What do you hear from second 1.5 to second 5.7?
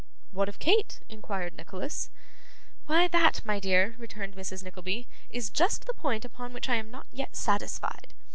Nicholas. 'Why that, my dear,' returned Mrs. Nickleby, 'is